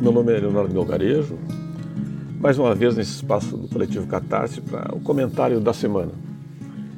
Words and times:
Meu 0.00 0.12
nome 0.12 0.32
é 0.34 0.40
Leonardo 0.40 0.72
Galgarejo, 0.72 1.38
mais 2.40 2.58
uma 2.58 2.74
vez 2.74 2.96
nesse 2.96 3.16
espaço 3.16 3.54
do 3.54 3.68
Coletivo 3.68 4.06
Catarse 4.06 4.62
para 4.62 4.96
o 4.96 5.00
comentário 5.00 5.60
da 5.60 5.74
semana. 5.74 6.12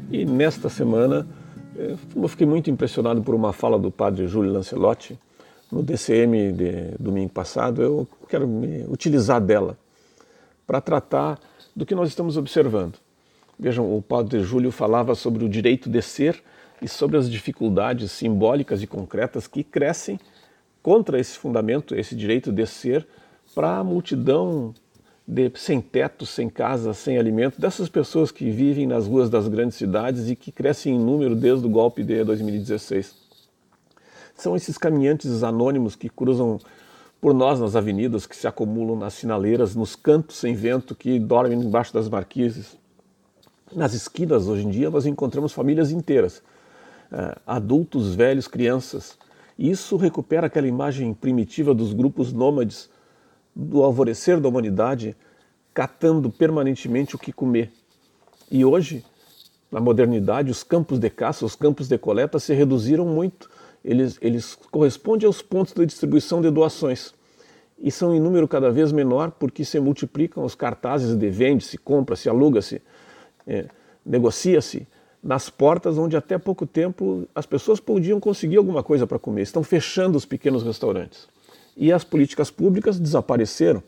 E 0.08 0.24
nesta 0.24 0.68
semana 0.68 1.26
eh, 1.76 1.96
eu 2.14 2.28
fiquei 2.28 2.46
muito 2.46 2.70
impressionado 2.70 3.20
por 3.20 3.34
uma 3.34 3.52
fala 3.52 3.76
do 3.76 3.90
padre 3.90 4.28
Júlio 4.28 4.52
Lancelotti 4.52 5.18
no 5.70 5.82
DCM 5.82 6.52
de 6.52 6.96
domingo 6.96 7.32
passado. 7.32 7.82
Eu 7.82 8.08
quero 8.28 8.46
me 8.46 8.84
utilizar 8.84 9.40
dela 9.40 9.76
para 10.64 10.80
tratar 10.80 11.40
do 11.74 11.84
que 11.84 11.96
nós 11.96 12.08
estamos 12.08 12.36
observando. 12.36 13.00
Vejam, 13.58 13.96
o 13.96 14.00
padre 14.00 14.44
Júlio 14.44 14.70
falava 14.70 15.16
sobre 15.16 15.44
o 15.44 15.48
direito 15.48 15.90
de 15.90 16.00
ser 16.00 16.40
e 16.80 16.86
sobre 16.86 17.16
as 17.16 17.28
dificuldades 17.28 18.12
simbólicas 18.12 18.80
e 18.80 18.86
concretas 18.86 19.48
que 19.48 19.64
crescem 19.64 20.20
contra 20.82 21.18
esse 21.18 21.38
fundamento, 21.38 21.94
esse 21.94 22.14
direito 22.16 22.50
de 22.50 22.66
ser, 22.66 23.06
para 23.54 23.78
a 23.78 23.84
multidão 23.84 24.74
de 25.26 25.50
sem 25.54 25.80
teto, 25.80 26.26
sem 26.26 26.48
casa, 26.48 26.92
sem 26.92 27.16
alimento, 27.16 27.60
dessas 27.60 27.88
pessoas 27.88 28.30
que 28.30 28.50
vivem 28.50 28.86
nas 28.86 29.06
ruas 29.06 29.30
das 29.30 29.46
grandes 29.46 29.76
cidades 29.76 30.28
e 30.28 30.34
que 30.34 30.50
crescem 30.50 30.96
em 30.96 30.98
número 30.98 31.36
desde 31.36 31.66
o 31.66 31.70
golpe 31.70 32.02
de 32.02 32.24
2016. 32.24 33.14
São 34.34 34.56
esses 34.56 34.76
caminhantes 34.76 35.42
anônimos 35.42 35.94
que 35.94 36.08
cruzam 36.08 36.58
por 37.20 37.32
nós 37.32 37.60
nas 37.60 37.76
avenidas, 37.76 38.26
que 38.26 38.34
se 38.34 38.48
acumulam 38.48 38.96
nas 38.96 39.14
sinaleiras, 39.14 39.76
nos 39.76 39.94
cantos 39.94 40.36
sem 40.36 40.54
vento, 40.54 40.92
que 40.92 41.20
dormem 41.20 41.60
embaixo 41.60 41.94
das 41.94 42.08
marquises. 42.08 42.76
Nas 43.72 43.94
esquinas, 43.94 44.48
hoje 44.48 44.66
em 44.66 44.70
dia, 44.70 44.90
nós 44.90 45.06
encontramos 45.06 45.52
famílias 45.52 45.92
inteiras, 45.92 46.42
eh, 47.12 47.38
adultos, 47.46 48.16
velhos, 48.16 48.48
crianças, 48.48 49.16
isso 49.58 49.96
recupera 49.96 50.46
aquela 50.46 50.66
imagem 50.66 51.12
primitiva 51.14 51.74
dos 51.74 51.92
grupos 51.92 52.32
nômades 52.32 52.88
do 53.54 53.82
alvorecer 53.82 54.40
da 54.40 54.48
humanidade, 54.48 55.16
catando 55.74 56.30
permanentemente 56.30 57.14
o 57.14 57.18
que 57.18 57.32
comer. 57.32 57.70
E 58.50 58.64
hoje, 58.64 59.04
na 59.70 59.80
modernidade, 59.80 60.50
os 60.50 60.62
campos 60.62 60.98
de 60.98 61.10
caça, 61.10 61.44
os 61.44 61.54
campos 61.54 61.88
de 61.88 61.98
coleta 61.98 62.38
se 62.38 62.54
reduziram 62.54 63.06
muito. 63.06 63.50
Eles, 63.84 64.18
eles 64.20 64.58
correspondem 64.70 65.26
aos 65.26 65.42
pontos 65.42 65.74
de 65.74 65.84
distribuição 65.84 66.40
de 66.40 66.50
doações 66.50 67.14
e 67.82 67.90
são 67.90 68.14
em 68.14 68.20
número 68.20 68.46
cada 68.46 68.70
vez 68.70 68.92
menor 68.92 69.32
porque 69.32 69.64
se 69.64 69.80
multiplicam 69.80 70.44
os 70.44 70.54
cartazes 70.54 71.16
de 71.16 71.30
vende-se, 71.30 71.76
compra-se, 71.76 72.28
aluga-se, 72.28 72.80
é, 73.44 73.66
negocia-se 74.06 74.86
nas 75.22 75.48
portas 75.48 75.96
onde 75.96 76.16
até 76.16 76.36
pouco 76.36 76.66
tempo 76.66 77.28
as 77.34 77.46
pessoas 77.46 77.78
podiam 77.78 78.18
conseguir 78.18 78.56
alguma 78.56 78.82
coisa 78.82 79.06
para 79.06 79.18
comer. 79.18 79.42
Estão 79.42 79.62
fechando 79.62 80.18
os 80.18 80.24
pequenos 80.24 80.62
restaurantes. 80.62 81.28
E 81.76 81.92
as 81.92 82.02
políticas 82.02 82.50
públicas 82.50 82.98
desapareceram. 82.98 83.82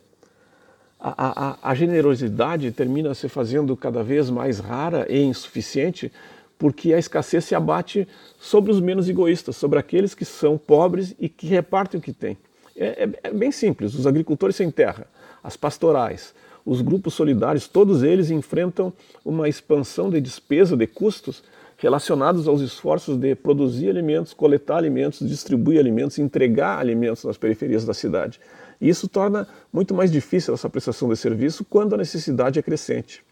A, 0.98 1.50
a, 1.50 1.70
a 1.70 1.74
generosidade 1.74 2.70
termina 2.70 3.12
se 3.14 3.28
fazendo 3.28 3.76
cada 3.76 4.02
vez 4.02 4.30
mais 4.30 4.58
rara 4.58 5.06
e 5.10 5.22
insuficiente 5.22 6.10
porque 6.56 6.94
a 6.94 6.98
escassez 6.98 7.44
se 7.44 7.54
abate 7.54 8.08
sobre 8.38 8.70
os 8.70 8.80
menos 8.80 9.08
egoístas, 9.08 9.56
sobre 9.56 9.78
aqueles 9.78 10.14
que 10.14 10.24
são 10.24 10.56
pobres 10.56 11.14
e 11.18 11.28
que 11.28 11.46
repartem 11.46 11.98
o 11.98 12.02
que 12.02 12.12
têm. 12.12 12.38
É, 12.76 13.04
é, 13.04 13.10
é 13.24 13.30
bem 13.32 13.52
simples: 13.52 13.94
os 13.94 14.06
agricultores 14.06 14.56
sem 14.56 14.70
terra, 14.70 15.06
as 15.42 15.56
pastorais, 15.56 16.34
os 16.64 16.80
grupos 16.80 17.14
solidários, 17.14 17.68
todos 17.68 18.02
eles 18.02 18.30
enfrentam 18.30 18.92
uma 19.24 19.48
expansão 19.48 20.08
de 20.08 20.20
despesa, 20.20 20.76
de 20.76 20.86
custos 20.86 21.42
relacionados 21.76 22.48
aos 22.48 22.60
esforços 22.60 23.18
de 23.18 23.34
produzir 23.34 23.90
alimentos, 23.90 24.32
coletar 24.32 24.76
alimentos, 24.76 25.26
distribuir 25.26 25.78
alimentos, 25.78 26.18
entregar 26.18 26.78
alimentos 26.78 27.24
nas 27.24 27.36
periferias 27.36 27.84
da 27.84 27.92
cidade. 27.92 28.40
E 28.80 28.88
isso 28.88 29.08
torna 29.08 29.46
muito 29.72 29.94
mais 29.94 30.10
difícil 30.10 30.54
essa 30.54 30.70
prestação 30.70 31.08
de 31.08 31.16
serviço 31.16 31.64
quando 31.64 31.94
a 31.94 31.98
necessidade 31.98 32.58
é 32.58 32.62
crescente. 32.62 33.22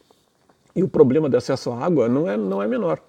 E 0.75 0.83
o 0.83 0.89
problema 0.89 1.29
de 1.29 1.37
acesso 1.37 1.71
à 1.71 1.85
água 1.85 2.09
não 2.09 2.29
é, 2.29 2.37
não 2.37 2.62
é 2.62 2.67
menor. 2.67 3.01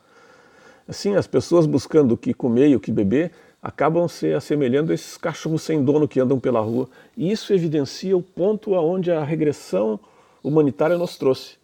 Assim, 0.87 1.15
as 1.15 1.27
pessoas 1.27 1.65
buscando 1.65 2.13
o 2.13 2.17
que 2.17 2.33
comer 2.33 2.69
e 2.69 2.75
o 2.75 2.79
que 2.79 2.91
beber 2.91 3.31
acabam 3.61 4.07
se 4.09 4.33
assemelhando 4.33 4.91
a 4.91 4.95
esses 4.95 5.17
cachorros 5.17 5.61
sem 5.61 5.83
dono 5.83 6.07
que 6.07 6.19
andam 6.19 6.39
pela 6.39 6.59
rua. 6.59 6.89
E 7.15 7.31
isso 7.31 7.53
evidencia 7.53 8.15
o 8.15 8.21
ponto 8.21 8.75
aonde 8.75 9.09
a 9.09 9.23
regressão 9.23 9.99
humanitária 10.43 10.97
nos 10.97 11.17
trouxe. 11.17 11.57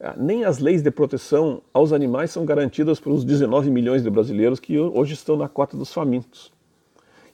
Ah, 0.00 0.14
nem 0.16 0.44
as 0.44 0.58
leis 0.58 0.82
de 0.82 0.90
proteção 0.90 1.62
aos 1.72 1.92
animais 1.92 2.30
são 2.30 2.44
garantidas 2.44 2.98
para 2.98 3.12
os 3.12 3.24
19 3.24 3.70
milhões 3.70 4.02
de 4.02 4.10
brasileiros 4.10 4.58
que 4.58 4.78
hoje 4.78 5.14
estão 5.14 5.36
na 5.36 5.48
cota 5.48 5.76
dos 5.76 5.92
famintos. 5.92 6.52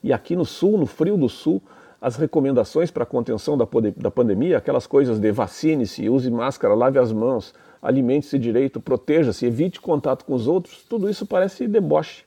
E 0.03 0.13
aqui 0.13 0.35
no 0.35 0.45
sul, 0.45 0.77
no 0.77 0.85
frio 0.85 1.17
do 1.17 1.27
sul, 1.27 1.61
as 1.99 2.15
recomendações 2.15 2.89
para 2.89 3.03
a 3.03 3.05
contenção 3.05 3.57
da, 3.57 3.67
da 3.97 4.09
pandemia, 4.09 4.57
aquelas 4.57 4.87
coisas 4.87 5.19
de 5.19 5.31
vacine-se, 5.31 6.09
use 6.09 6.31
máscara, 6.31 6.73
lave 6.73 6.97
as 6.97 7.11
mãos, 7.11 7.53
alimente-se 7.81 8.39
direito, 8.39 8.79
proteja-se, 8.79 9.45
evite 9.45 9.81
contato 9.81 10.25
com 10.25 10.33
os 10.33 10.47
outros, 10.47 10.83
tudo 10.87 11.09
isso 11.09 11.25
parece 11.25 11.67
deboche. 11.67 12.23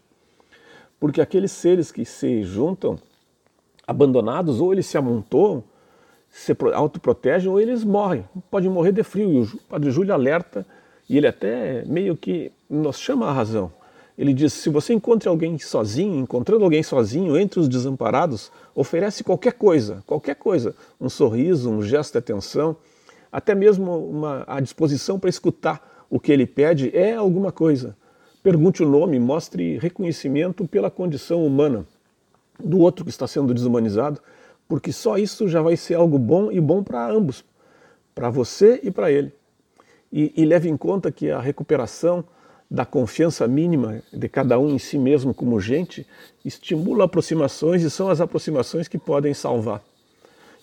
Porque 1.00 1.20
aqueles 1.20 1.52
seres 1.52 1.90
que 1.90 2.04
se 2.04 2.42
juntam 2.42 2.98
abandonados, 3.86 4.60
ou 4.60 4.72
eles 4.72 4.86
se 4.86 4.96
amontoam, 4.96 5.62
se 6.34 6.52
autoprotegem 6.74 7.48
ou 7.48 7.60
eles 7.60 7.84
morrem. 7.84 8.24
Podem 8.50 8.68
morrer 8.68 8.90
de 8.90 9.04
frio. 9.04 9.32
E 9.32 9.40
o 9.42 9.60
Padre 9.68 9.92
Júlio 9.92 10.12
alerta, 10.12 10.66
e 11.08 11.16
ele 11.16 11.28
até 11.28 11.84
meio 11.86 12.16
que 12.16 12.50
nos 12.68 12.98
chama 12.98 13.28
a 13.28 13.32
razão. 13.32 13.70
Ele 14.18 14.34
diz: 14.34 14.52
se 14.52 14.68
você 14.68 14.92
encontra 14.92 15.30
alguém 15.30 15.56
sozinho, 15.60 16.18
encontrando 16.18 16.64
alguém 16.64 16.82
sozinho 16.82 17.38
entre 17.38 17.60
os 17.60 17.68
desamparados, 17.68 18.50
oferece 18.74 19.22
qualquer 19.22 19.52
coisa, 19.52 20.02
qualquer 20.08 20.34
coisa, 20.34 20.74
um 21.00 21.08
sorriso, 21.08 21.70
um 21.70 21.80
gesto 21.80 22.12
de 22.12 22.18
atenção, 22.18 22.76
até 23.30 23.54
mesmo 23.54 23.96
uma, 23.96 24.42
a 24.48 24.58
disposição 24.58 25.20
para 25.20 25.30
escutar 25.30 26.04
o 26.10 26.18
que 26.18 26.32
ele 26.32 26.46
pede 26.46 26.90
é 26.96 27.14
alguma 27.14 27.52
coisa. 27.52 27.96
Pergunte 28.42 28.82
o 28.82 28.88
nome, 28.88 29.20
mostre 29.20 29.78
reconhecimento 29.78 30.66
pela 30.66 30.90
condição 30.90 31.46
humana 31.46 31.86
do 32.58 32.80
outro 32.80 33.04
que 33.04 33.10
está 33.10 33.26
sendo 33.28 33.54
desumanizado 33.54 34.20
porque 34.68 34.92
só 34.92 35.18
isso 35.18 35.48
já 35.48 35.60
vai 35.60 35.76
ser 35.76 35.94
algo 35.94 36.18
bom 36.18 36.50
e 36.50 36.60
bom 36.60 36.82
para 36.82 37.10
ambos, 37.10 37.44
para 38.14 38.30
você 38.30 38.80
e 38.82 38.90
para 38.90 39.10
ele. 39.10 39.32
E, 40.12 40.32
e 40.36 40.44
leve 40.44 40.68
em 40.68 40.76
conta 40.76 41.10
que 41.10 41.30
a 41.30 41.40
recuperação 41.40 42.24
da 42.70 42.84
confiança 42.84 43.46
mínima 43.46 44.02
de 44.12 44.28
cada 44.28 44.58
um 44.58 44.70
em 44.70 44.78
si 44.78 44.98
mesmo 44.98 45.34
como 45.34 45.60
gente 45.60 46.06
estimula 46.44 47.04
aproximações 47.04 47.82
e 47.82 47.90
são 47.90 48.08
as 48.08 48.20
aproximações 48.20 48.88
que 48.88 48.98
podem 48.98 49.34
salvar. 49.34 49.82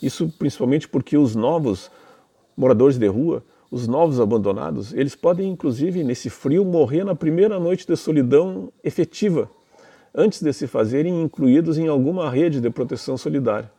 Isso 0.01 0.33
principalmente 0.39 0.87
porque 0.87 1.17
os 1.17 1.35
novos 1.35 1.91
moradores 2.57 2.97
de 2.97 3.07
rua, 3.07 3.43
os 3.69 3.87
novos 3.87 4.19
abandonados, 4.19 4.93
eles 4.93 5.15
podem 5.15 5.49
inclusive 5.49 6.03
nesse 6.03 6.29
frio 6.29 6.65
morrer 6.65 7.03
na 7.03 7.15
primeira 7.15 7.59
noite 7.59 7.85
de 7.85 7.95
solidão 7.95 8.73
efetiva, 8.83 9.49
antes 10.13 10.41
de 10.41 10.51
se 10.51 10.67
fazerem 10.67 11.21
incluídos 11.21 11.77
em 11.77 11.87
alguma 11.87 12.29
rede 12.29 12.59
de 12.59 12.69
proteção 12.69 13.15
solidária 13.15 13.71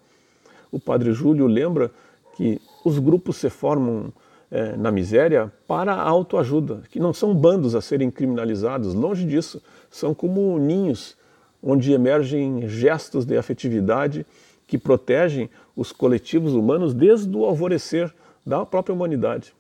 o 0.72 0.80
padre 0.80 1.12
Júlio 1.12 1.46
lembra 1.46 1.90
que 2.34 2.60
os 2.84 2.98
grupos 2.98 3.36
se 3.36 3.50
formam 3.50 4.12
é, 4.50 4.76
na 4.76 4.90
miséria 4.90 5.52
para 5.68 5.92
a 5.92 6.02
autoajuda, 6.02 6.82
que 6.90 6.98
não 6.98 7.12
são 7.12 7.34
bandos 7.34 7.74
a 7.74 7.80
serem 7.80 8.10
criminalizados, 8.10 8.94
longe 8.94 9.24
disso, 9.24 9.62
são 9.90 10.14
como 10.14 10.58
ninhos 10.58 11.16
onde 11.62 11.92
emergem 11.92 12.68
gestos 12.68 13.24
de 13.24 13.36
afetividade 13.36 14.26
que 14.66 14.76
protegem 14.76 15.48
os 15.76 15.92
coletivos 15.92 16.54
humanos 16.54 16.92
desde 16.92 17.34
o 17.36 17.44
alvorecer 17.44 18.12
da 18.44 18.66
própria 18.66 18.94
humanidade. 18.94 19.54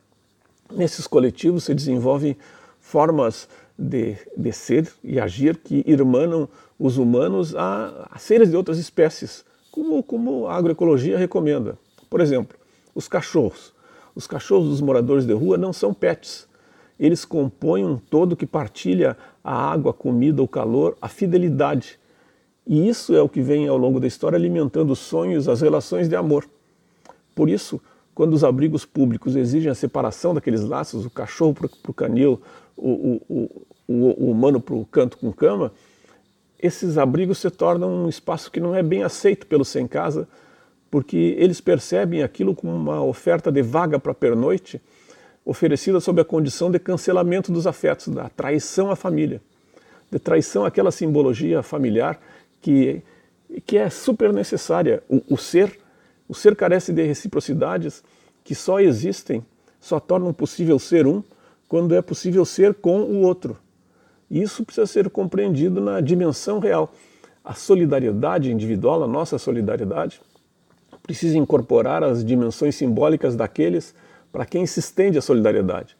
Nesses 0.70 1.06
coletivos 1.06 1.64
se 1.64 1.74
desenvolvem 1.74 2.36
formas 2.80 3.48
de, 3.78 4.16
de 4.36 4.52
ser 4.52 4.90
e 5.04 5.20
agir 5.20 5.56
que 5.58 5.84
irmanam 5.86 6.48
os 6.78 6.98
humanos 6.98 7.54
a, 7.54 8.08
a 8.10 8.18
seres 8.18 8.50
de 8.50 8.56
outras 8.56 8.78
espécies, 8.78 9.44
como, 9.72 10.02
como 10.02 10.46
a 10.46 10.54
agroecologia 10.54 11.18
recomenda. 11.18 11.78
Por 12.08 12.20
exemplo, 12.20 12.56
os 12.94 13.08
cachorros. 13.08 13.72
Os 14.14 14.26
cachorros 14.26 14.68
dos 14.68 14.80
moradores 14.82 15.24
de 15.24 15.32
rua 15.32 15.56
não 15.56 15.72
são 15.72 15.94
pets. 15.94 16.46
Eles 17.00 17.24
compõem 17.24 17.84
um 17.84 17.96
todo 17.96 18.36
que 18.36 18.46
partilha 18.46 19.16
a 19.42 19.72
água, 19.72 19.90
a 19.90 19.94
comida, 19.94 20.42
o 20.42 20.46
calor, 20.46 20.96
a 21.00 21.08
fidelidade. 21.08 21.98
E 22.66 22.86
isso 22.86 23.14
é 23.14 23.22
o 23.22 23.28
que 23.28 23.40
vem 23.40 23.66
ao 23.66 23.78
longo 23.78 23.98
da 23.98 24.06
história 24.06 24.36
alimentando 24.36 24.92
os 24.92 24.98
sonhos, 24.98 25.48
as 25.48 25.62
relações 25.62 26.06
de 26.06 26.14
amor. 26.14 26.46
Por 27.34 27.48
isso, 27.48 27.80
quando 28.14 28.34
os 28.34 28.44
abrigos 28.44 28.84
públicos 28.84 29.34
exigem 29.34 29.70
a 29.70 29.74
separação 29.74 30.34
daqueles 30.34 30.62
laços, 30.62 31.06
o 31.06 31.10
cachorro 31.10 31.54
para 31.54 31.70
o 31.88 31.94
canil, 31.94 32.42
o, 32.76 32.90
o, 32.90 33.64
o, 33.88 34.26
o 34.26 34.30
humano 34.30 34.60
para 34.60 34.74
o 34.74 34.84
canto 34.84 35.16
com 35.16 35.32
cama, 35.32 35.72
esses 36.62 36.96
abrigos 36.96 37.38
se 37.38 37.50
tornam 37.50 38.04
um 38.04 38.08
espaço 38.08 38.50
que 38.50 38.60
não 38.60 38.74
é 38.74 38.82
bem 38.82 39.02
aceito 39.02 39.46
pelos 39.48 39.68
sem 39.68 39.88
casa, 39.88 40.28
porque 40.88 41.34
eles 41.36 41.60
percebem 41.60 42.22
aquilo 42.22 42.54
como 42.54 42.72
uma 42.72 43.02
oferta 43.02 43.50
de 43.50 43.62
vaga 43.62 43.98
para 43.98 44.14
pernoite, 44.14 44.80
oferecida 45.44 45.98
sob 45.98 46.20
a 46.20 46.24
condição 46.24 46.70
de 46.70 46.78
cancelamento 46.78 47.50
dos 47.50 47.66
afetos, 47.66 48.08
da 48.08 48.28
traição 48.28 48.92
à 48.92 48.96
família, 48.96 49.40
de 50.10 50.18
traição 50.20 50.64
àquela 50.64 50.92
simbologia 50.92 51.62
familiar 51.62 52.20
que, 52.60 53.02
que 53.66 53.76
é 53.76 53.90
super 53.90 54.32
necessária. 54.32 55.02
O, 55.08 55.34
o 55.34 55.36
ser, 55.36 55.76
O 56.28 56.34
ser 56.34 56.54
carece 56.54 56.92
de 56.92 57.02
reciprocidades 57.02 58.02
que 58.44 58.54
só 58.54 58.80
existem, 58.80 59.44
só 59.80 59.98
tornam 59.98 60.32
possível 60.32 60.78
ser 60.78 61.06
um 61.06 61.22
quando 61.68 61.94
é 61.94 62.02
possível 62.02 62.44
ser 62.44 62.74
com 62.74 63.00
o 63.02 63.22
outro. 63.22 63.58
Isso 64.32 64.64
precisa 64.64 64.86
ser 64.86 65.10
compreendido 65.10 65.78
na 65.78 66.00
dimensão 66.00 66.58
real. 66.58 66.90
A 67.44 67.52
solidariedade 67.52 68.50
individual, 68.50 69.02
a 69.02 69.06
nossa 69.06 69.36
solidariedade, 69.36 70.22
precisa 71.02 71.36
incorporar 71.36 72.02
as 72.02 72.24
dimensões 72.24 72.74
simbólicas 72.74 73.36
daqueles 73.36 73.94
para 74.32 74.46
quem 74.46 74.64
se 74.64 74.80
estende 74.80 75.18
a 75.18 75.22
solidariedade, 75.22 75.94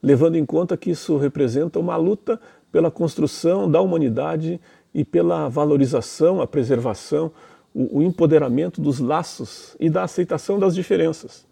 levando 0.00 0.36
em 0.36 0.46
conta 0.46 0.76
que 0.76 0.90
isso 0.90 1.16
representa 1.16 1.80
uma 1.80 1.96
luta 1.96 2.38
pela 2.70 2.88
construção 2.88 3.68
da 3.68 3.80
humanidade 3.80 4.60
e 4.94 5.04
pela 5.04 5.48
valorização, 5.48 6.40
a 6.40 6.46
preservação, 6.46 7.32
o, 7.74 7.98
o 7.98 8.02
empoderamento 8.02 8.80
dos 8.80 9.00
laços 9.00 9.74
e 9.80 9.90
da 9.90 10.04
aceitação 10.04 10.56
das 10.56 10.72
diferenças. 10.72 11.44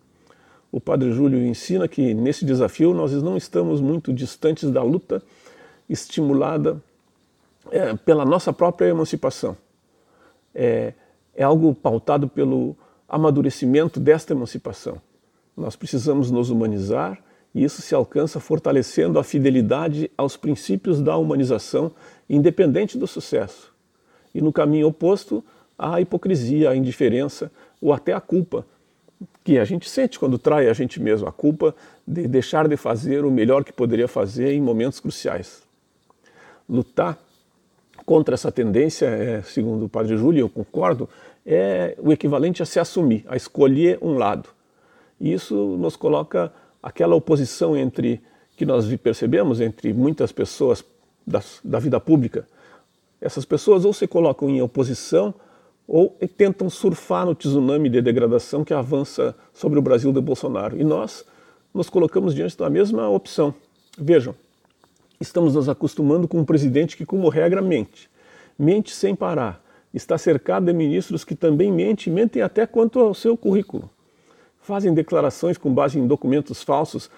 O 0.70 0.80
Padre 0.80 1.10
Júlio 1.10 1.44
ensina 1.44 1.88
que 1.88 2.14
nesse 2.14 2.44
desafio 2.44 2.94
nós 2.94 3.12
não 3.20 3.36
estamos 3.36 3.80
muito 3.80 4.12
distantes 4.12 4.70
da 4.70 4.82
luta 4.82 5.20
estimulada 5.90 6.80
é, 7.70 7.94
pela 7.96 8.24
nossa 8.24 8.52
própria 8.52 8.86
emancipação. 8.86 9.56
É, 10.54 10.94
é 11.34 11.42
algo 11.42 11.74
pautado 11.74 12.28
pelo 12.28 12.76
amadurecimento 13.08 13.98
desta 13.98 14.32
emancipação. 14.32 15.00
Nós 15.56 15.76
precisamos 15.76 16.30
nos 16.30 16.48
humanizar 16.48 17.18
e 17.54 17.64
isso 17.64 17.82
se 17.82 17.94
alcança 17.94 18.38
fortalecendo 18.38 19.18
a 19.18 19.24
fidelidade 19.24 20.10
aos 20.16 20.36
princípios 20.36 21.00
da 21.02 21.16
humanização, 21.16 21.90
independente 22.28 22.96
do 22.96 23.06
sucesso. 23.06 23.72
E 24.32 24.40
no 24.40 24.52
caminho 24.52 24.86
oposto, 24.86 25.44
a 25.76 26.00
hipocrisia, 26.00 26.70
a 26.70 26.76
indiferença 26.76 27.50
ou 27.80 27.92
até 27.92 28.12
a 28.12 28.20
culpa, 28.20 28.64
que 29.42 29.58
a 29.58 29.64
gente 29.64 29.88
sente 29.88 30.18
quando 30.18 30.38
trai 30.38 30.68
a 30.68 30.72
gente 30.72 31.00
mesmo, 31.00 31.26
a 31.26 31.32
culpa 31.32 31.74
de 32.06 32.28
deixar 32.28 32.68
de 32.68 32.76
fazer 32.76 33.24
o 33.24 33.30
melhor 33.30 33.64
que 33.64 33.72
poderia 33.72 34.06
fazer 34.06 34.52
em 34.52 34.60
momentos 34.60 35.00
cruciais. 35.00 35.62
Lutar 36.70 37.18
contra 38.06 38.34
essa 38.34 38.52
tendência, 38.52 39.06
é, 39.06 39.42
segundo 39.42 39.86
o 39.86 39.88
padre 39.88 40.16
Júlio, 40.16 40.40
eu 40.40 40.48
concordo, 40.48 41.08
é 41.44 41.96
o 41.98 42.12
equivalente 42.12 42.62
a 42.62 42.66
se 42.66 42.78
assumir, 42.78 43.24
a 43.28 43.36
escolher 43.36 43.98
um 44.00 44.16
lado. 44.16 44.48
E 45.20 45.32
isso 45.32 45.54
nos 45.76 45.96
coloca 45.96 46.52
aquela 46.82 47.14
oposição 47.14 47.76
entre 47.76 48.20
que 48.56 48.64
nós 48.64 48.86
percebemos 48.96 49.60
entre 49.60 49.92
muitas 49.92 50.32
pessoas 50.32 50.84
da, 51.26 51.42
da 51.64 51.78
vida 51.78 51.98
pública. 51.98 52.46
Essas 53.20 53.44
pessoas 53.44 53.84
ou 53.84 53.92
se 53.92 54.06
colocam 54.06 54.48
em 54.48 54.62
oposição 54.62 55.34
ou 55.86 56.16
tentam 56.36 56.70
surfar 56.70 57.26
no 57.26 57.34
tsunami 57.34 57.88
de 57.88 58.00
degradação 58.00 58.64
que 58.64 58.72
avança 58.72 59.34
sobre 59.52 59.78
o 59.78 59.82
Brasil 59.82 60.12
de 60.12 60.20
Bolsonaro. 60.20 60.80
E 60.80 60.84
nós 60.84 61.24
nos 61.74 61.90
colocamos 61.90 62.34
diante 62.34 62.56
da 62.56 62.70
mesma 62.70 63.08
opção. 63.08 63.54
Vejam, 63.98 64.34
estamos 65.20 65.54
nos 65.54 65.68
acostumando 65.68 66.26
com 66.26 66.38
um 66.38 66.44
presidente 66.44 66.96
que, 66.96 67.04
como 67.04 67.28
regra, 67.28 67.60
mente. 67.60 68.10
Mente 68.58 68.94
sem 68.94 69.14
parar 69.14 69.62
está 69.92 70.16
cercado 70.16 70.66
de 70.66 70.72
ministros 70.72 71.24
que 71.24 71.34
também 71.34 71.70
mentem, 71.70 72.12
mentem 72.12 72.40
até 72.40 72.66
quanto 72.66 72.98
ao 72.98 73.12
seu 73.12 73.36
currículo. 73.36 73.90
Fazem 74.62 74.94
declarações 74.94 75.58
com 75.58 75.72
base 75.72 75.98
em 75.98 76.06
documentos 76.06 76.62
falsos, 76.62 77.10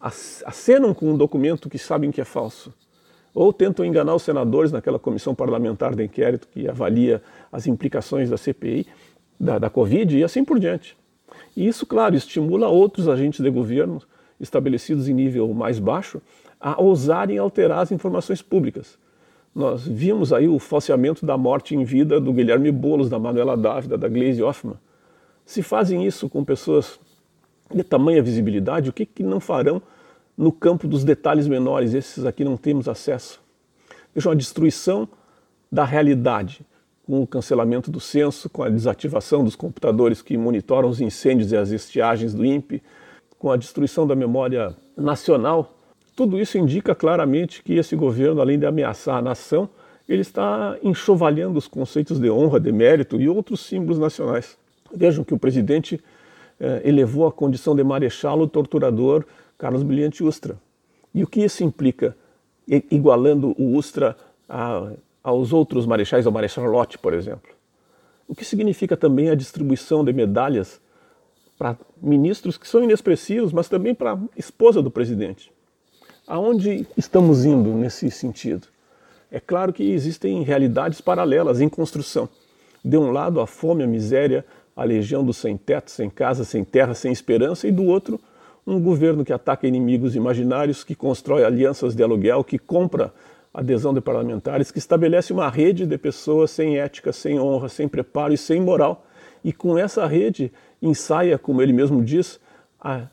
acenam 0.00 0.94
com 0.94 1.10
um 1.10 1.16
documento 1.16 1.68
que 1.68 1.78
sabem 1.78 2.10
que 2.10 2.20
é 2.20 2.24
falso. 2.24 2.72
Ou 3.34 3.52
tentam 3.52 3.84
enganar 3.84 4.14
os 4.14 4.22
senadores 4.22 4.72
naquela 4.72 4.98
comissão 4.98 5.34
parlamentar 5.34 5.94
de 5.94 6.04
inquérito 6.04 6.48
que 6.48 6.68
avalia 6.68 7.22
as 7.50 7.66
implicações 7.66 8.30
da 8.30 8.36
CPI, 8.36 8.86
da, 9.38 9.58
da 9.58 9.70
Covid 9.70 10.16
e 10.16 10.22
assim 10.22 10.44
por 10.44 10.58
diante. 10.58 10.96
E 11.56 11.66
isso, 11.66 11.86
claro, 11.86 12.14
estimula 12.14 12.68
outros 12.68 13.08
agentes 13.08 13.40
de 13.40 13.50
governo 13.50 14.00
estabelecidos 14.38 15.08
em 15.08 15.14
nível 15.14 15.52
mais 15.54 15.78
baixo 15.78 16.20
a 16.62 16.80
ousarem 16.80 17.36
alterar 17.36 17.80
as 17.80 17.92
informações 17.92 18.40
públicas 18.40 18.96
nós 19.54 19.86
vimos 19.86 20.32
aí 20.32 20.48
o 20.48 20.58
falseamento 20.58 21.26
da 21.26 21.36
morte 21.36 21.74
em 21.74 21.84
vida 21.84 22.18
do 22.18 22.32
Guilherme 22.32 22.72
Boulos, 22.72 23.10
da 23.10 23.18
Manuela 23.18 23.56
Dávida, 23.56 23.98
da 23.98 24.08
Glaze 24.08 24.42
Hoffman. 24.42 24.76
Se 25.44 25.62
fazem 25.62 26.06
isso 26.06 26.28
com 26.28 26.42
pessoas 26.42 26.98
de 27.72 27.82
tamanha 27.82 28.22
visibilidade, 28.22 28.88
o 28.88 28.92
que, 28.92 29.04
que 29.04 29.22
não 29.22 29.40
farão 29.40 29.82
no 30.36 30.50
campo 30.50 30.88
dos 30.88 31.04
detalhes 31.04 31.46
menores? 31.46 31.92
Esses 31.92 32.24
aqui 32.24 32.44
não 32.44 32.56
temos 32.56 32.88
acesso. 32.88 33.42
Vejam 34.14 34.32
a 34.32 34.34
destruição 34.34 35.06
da 35.70 35.84
realidade, 35.84 36.64
com 37.06 37.22
o 37.22 37.26
cancelamento 37.26 37.90
do 37.90 38.00
censo, 38.00 38.48
com 38.48 38.62
a 38.62 38.70
desativação 38.70 39.44
dos 39.44 39.56
computadores 39.56 40.22
que 40.22 40.36
monitoram 40.36 40.88
os 40.88 41.00
incêndios 41.00 41.52
e 41.52 41.56
as 41.56 41.70
estiagens 41.70 42.32
do 42.32 42.44
INPE, 42.44 42.82
com 43.38 43.50
a 43.50 43.56
destruição 43.56 44.06
da 44.06 44.14
memória 44.14 44.74
nacional 44.96 45.76
tudo 46.14 46.38
isso 46.38 46.58
indica 46.58 46.94
claramente 46.94 47.62
que 47.62 47.74
esse 47.74 47.96
governo, 47.96 48.40
além 48.40 48.58
de 48.58 48.66
ameaçar 48.66 49.16
a 49.16 49.22
nação, 49.22 49.68
ele 50.08 50.22
está 50.22 50.76
enxovalhando 50.82 51.58
os 51.58 51.66
conceitos 51.66 52.18
de 52.18 52.30
honra, 52.30 52.60
de 52.60 52.70
mérito 52.70 53.20
e 53.20 53.28
outros 53.28 53.60
símbolos 53.60 53.98
nacionais. 53.98 54.56
Vejam 54.94 55.24
que 55.24 55.32
o 55.32 55.38
presidente 55.38 56.02
eh, 56.60 56.82
elevou 56.84 57.26
a 57.26 57.32
condição 57.32 57.74
de 57.74 57.82
marechal 57.82 58.38
o 58.40 58.46
torturador 58.46 59.24
Carlos 59.56 59.82
Brilhante 59.82 60.22
Ustra. 60.22 60.56
E 61.14 61.22
o 61.22 61.26
que 61.26 61.42
isso 61.42 61.64
implica, 61.64 62.16
igualando 62.90 63.54
o 63.58 63.76
Ustra 63.76 64.16
a, 64.48 64.92
aos 65.22 65.52
outros 65.52 65.86
marechais, 65.86 66.26
ao 66.26 66.32
Marechal 66.32 66.66
Lott, 66.66 66.98
por 66.98 67.14
exemplo? 67.14 67.50
O 68.26 68.34
que 68.34 68.44
significa 68.44 68.96
também 68.96 69.30
a 69.30 69.34
distribuição 69.34 70.04
de 70.04 70.12
medalhas 70.12 70.80
para 71.58 71.76
ministros 72.00 72.56
que 72.56 72.66
são 72.66 72.82
inexpressivos, 72.82 73.52
mas 73.52 73.68
também 73.68 73.94
para 73.94 74.14
a 74.14 74.18
esposa 74.36 74.82
do 74.82 74.90
presidente. 74.90 75.52
Aonde 76.26 76.86
estamos 76.96 77.44
indo 77.44 77.70
nesse 77.70 78.10
sentido? 78.10 78.68
É 79.30 79.40
claro 79.40 79.72
que 79.72 79.90
existem 79.90 80.42
realidades 80.42 81.00
paralelas 81.00 81.60
em 81.60 81.68
construção. 81.68 82.28
De 82.84 82.96
um 82.96 83.10
lado, 83.10 83.40
a 83.40 83.46
fome, 83.46 83.82
a 83.82 83.86
miséria, 83.86 84.44
a 84.76 84.84
legião 84.84 85.24
do 85.24 85.32
sem 85.32 85.56
teto, 85.56 85.90
sem 85.90 86.08
casa, 86.08 86.44
sem 86.44 86.64
terra, 86.64 86.94
sem 86.94 87.10
esperança, 87.10 87.66
e 87.66 87.72
do 87.72 87.84
outro, 87.84 88.20
um 88.64 88.80
governo 88.80 89.24
que 89.24 89.32
ataca 89.32 89.66
inimigos 89.66 90.14
imaginários, 90.14 90.84
que 90.84 90.94
constrói 90.94 91.44
alianças 91.44 91.94
de 91.94 92.02
aluguel, 92.02 92.44
que 92.44 92.58
compra 92.58 93.12
adesão 93.52 93.92
de 93.92 94.00
parlamentares, 94.00 94.70
que 94.70 94.78
estabelece 94.78 95.32
uma 95.32 95.48
rede 95.48 95.84
de 95.86 95.98
pessoas 95.98 96.52
sem 96.52 96.78
ética, 96.78 97.12
sem 97.12 97.38
honra, 97.40 97.68
sem 97.68 97.88
preparo 97.88 98.32
e 98.32 98.38
sem 98.38 98.60
moral, 98.60 99.04
e 99.44 99.52
com 99.52 99.76
essa 99.76 100.06
rede 100.06 100.52
ensaia, 100.80 101.36
como 101.36 101.60
ele 101.60 101.72
mesmo 101.72 102.02
diz, 102.02 102.38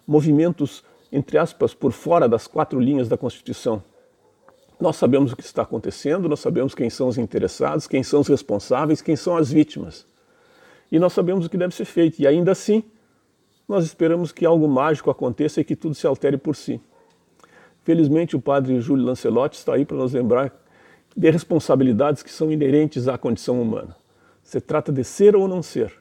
movimentos 0.08 0.84
entre 1.12 1.38
aspas, 1.38 1.74
por 1.74 1.92
fora 1.92 2.28
das 2.28 2.48
quatro 2.48 2.80
linhas 2.80 3.08
da 3.08 3.18
Constituição. 3.18 3.84
Nós 4.80 4.96
sabemos 4.96 5.34
o 5.34 5.36
que 5.36 5.44
está 5.44 5.64
acontecendo, 5.64 6.30
nós 6.30 6.40
sabemos 6.40 6.74
quem 6.74 6.90
são 6.90 7.08
os 7.08 7.18
interessados, 7.18 7.88
quem 7.88 8.02
são 8.02 8.22
os 8.22 8.28
responsáveis, 8.28 9.02
quem 9.02 9.16
são 9.16 9.36
as 9.36 9.52
vítimas. 9.52 10.06
E 10.92 10.98
nós 10.98 11.14
sabemos 11.14 11.46
o 11.46 11.50
que 11.50 11.58
deve 11.58 11.76
ser 11.76 11.86
feito. 11.86 12.20
E 12.20 12.26
ainda 12.26 12.52
assim, 12.52 12.84
nós 13.68 13.86
esperamos 13.86 14.32
que 14.32 14.46
algo 14.46 14.68
mágico 14.68 15.12
aconteça 15.12 15.62
e 15.62 15.64
que 15.64 15.76
tudo 15.76 15.94
se 15.94 16.08
altere 16.08 16.38
por 16.38 16.56
si. 16.56 16.82
Felizmente, 17.84 18.36
o 18.36 18.42
padre 18.42 18.80
Júlio 18.80 19.06
Lancelotti 19.06 19.58
está 19.58 19.74
aí 19.74 19.86
para 19.86 19.98
nos 19.98 20.14
lembrar 20.14 20.54
de 21.16 21.30
responsabilidades 21.30 22.24
que 22.24 22.32
são 22.32 22.52
inerentes 22.52 23.08
à 23.08 23.18
condição 23.18 23.62
humana. 23.62 23.96
Se 24.42 24.62
trata 24.62 24.92
de 24.92 25.04
ser 25.04 25.36
ou 25.36 25.48
não 25.48 25.62
ser. 25.62 25.94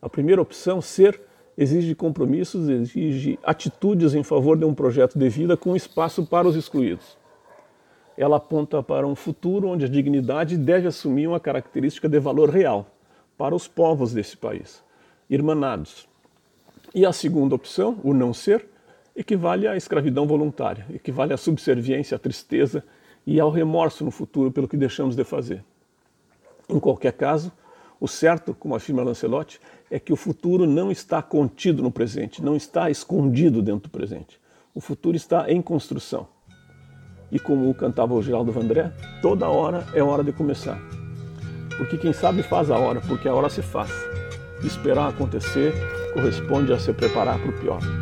A 0.00 0.08
primeira 0.08 0.40
opção, 0.40 0.80
ser, 0.80 1.20
exige 1.56 1.94
compromissos, 1.94 2.68
exige 2.68 3.38
atitudes 3.42 4.14
em 4.14 4.22
favor 4.22 4.56
de 4.56 4.64
um 4.64 4.74
projeto 4.74 5.18
de 5.18 5.28
vida 5.28 5.56
com 5.56 5.76
espaço 5.76 6.24
para 6.24 6.48
os 6.48 6.56
excluídos. 6.56 7.16
Ela 8.16 8.36
aponta 8.36 8.82
para 8.82 9.06
um 9.06 9.14
futuro 9.14 9.68
onde 9.68 9.84
a 9.84 9.88
dignidade 9.88 10.56
deve 10.56 10.86
assumir 10.86 11.26
uma 11.26 11.40
característica 11.40 12.08
de 12.08 12.18
valor 12.18 12.50
real 12.50 12.86
para 13.36 13.54
os 13.54 13.66
povos 13.66 14.12
desse 14.12 14.36
país, 14.36 14.82
irmanados. 15.28 16.06
E 16.94 17.06
a 17.06 17.12
segunda 17.12 17.54
opção, 17.54 17.98
o 18.02 18.12
não 18.12 18.34
ser, 18.34 18.66
equivale 19.16 19.66
à 19.66 19.76
escravidão 19.76 20.26
voluntária, 20.26 20.86
equivale 20.92 21.32
à 21.32 21.36
subserviência, 21.36 22.16
à 22.16 22.18
tristeza 22.18 22.84
e 23.26 23.40
ao 23.40 23.50
remorso 23.50 24.04
no 24.04 24.10
futuro 24.10 24.50
pelo 24.50 24.68
que 24.68 24.76
deixamos 24.76 25.16
de 25.16 25.24
fazer. 25.24 25.64
Em 26.68 26.78
qualquer 26.78 27.12
caso, 27.12 27.52
o 28.02 28.08
certo, 28.08 28.52
como 28.52 28.74
afirma 28.74 29.04
Lancelotti, 29.04 29.60
é 29.88 29.96
que 29.96 30.12
o 30.12 30.16
futuro 30.16 30.66
não 30.66 30.90
está 30.90 31.22
contido 31.22 31.84
no 31.84 31.90
presente, 31.92 32.42
não 32.42 32.56
está 32.56 32.90
escondido 32.90 33.62
dentro 33.62 33.82
do 33.82 33.90
presente. 33.90 34.40
O 34.74 34.80
futuro 34.80 35.16
está 35.16 35.48
em 35.48 35.62
construção. 35.62 36.26
E 37.30 37.38
como 37.38 37.72
cantava 37.72 38.12
o 38.12 38.20
Geraldo 38.20 38.50
Vandré, 38.50 38.92
toda 39.22 39.48
hora 39.48 39.86
é 39.94 40.02
hora 40.02 40.24
de 40.24 40.32
começar. 40.32 40.80
Porque 41.78 41.96
quem 41.96 42.12
sabe 42.12 42.42
faz 42.42 42.72
a 42.72 42.76
hora, 42.76 43.00
porque 43.02 43.28
a 43.28 43.34
hora 43.34 43.48
se 43.48 43.62
faz. 43.62 43.92
Esperar 44.64 45.10
acontecer 45.10 45.72
corresponde 46.12 46.72
a 46.72 46.80
se 46.80 46.92
preparar 46.92 47.38
para 47.38 47.50
o 47.50 47.60
pior. 47.60 48.01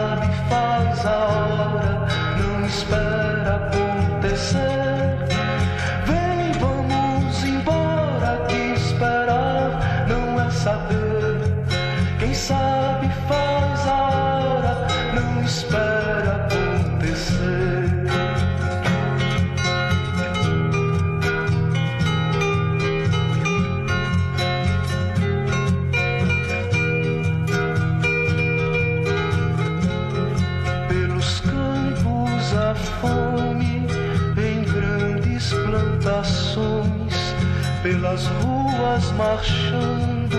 marchando, 39.21 40.37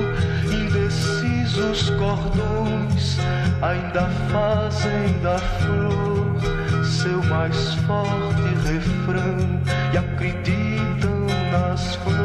indecisos 0.51 1.91
cordões 1.91 3.19
ainda 3.63 4.09
fazem 4.33 5.21
da 5.23 5.39
flor 5.39 6.83
seu 6.85 7.23
mais 7.25 7.75
forte 7.87 8.43
refrão 8.67 9.61
e 9.93 9.97
acreditam 9.97 11.27
nas 11.53 11.95
flores. 11.97 12.22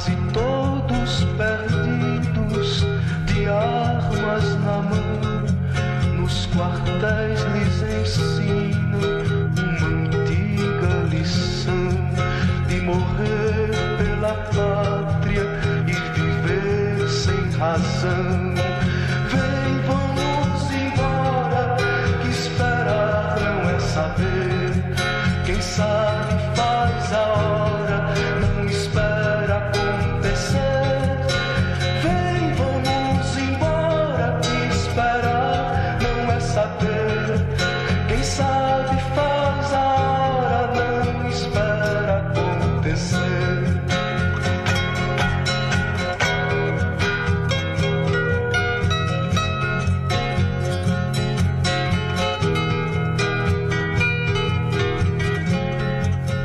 quase 0.00 0.16
todos 0.32 1.24
perdidos, 1.36 2.86
de 3.26 3.46
armas 3.46 4.56
na 4.64 4.80
mão, 4.80 6.16
nos 6.16 6.46
quartéis 6.46 7.39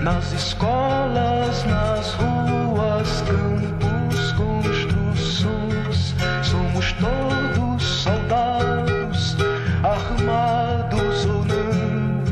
nas 0.06 0.32
escolas, 0.34 1.66
nas 1.66 2.14
ruas, 2.14 3.24
campos, 3.24 4.32
construções. 4.34 6.14
Somos 6.44 6.92
todos 6.94 7.84
soldados, 7.84 9.36
armados 9.82 11.26
ou 11.26 11.44
não, 11.46 12.24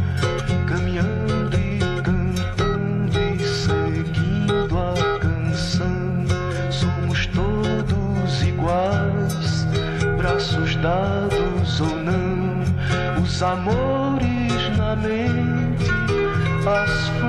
caminhando 0.67 1.57
e 1.57 1.79
cantando 2.03 3.17
e 3.17 3.39
seguindo 3.43 4.77
a 4.77 4.93
canção. 5.17 6.27
Somos 6.69 7.25
todos 7.25 8.43
iguais, 8.43 9.65
braços 10.15 10.75
dados 10.75 11.81
ou 11.81 11.95
não, 12.03 12.61
os 13.23 13.41
amores 13.41 14.77
na 14.77 14.95
mente. 14.95 15.91
As 16.65 17.22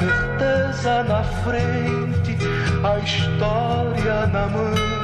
certeza 0.00 1.02
na 1.04 1.22
frente, 1.44 2.38
a 2.82 2.98
história 3.00 4.26
na 4.28 4.46
mão. 4.48 4.99